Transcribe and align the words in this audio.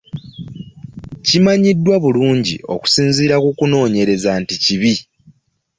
Kimanyiddwa 1.27 1.95
bulungi 2.03 2.55
okusinziira 2.73 3.35
mu 3.43 3.51
kunoonyereza 3.57 4.31
nti 4.41 4.55
kibi. 4.63 4.93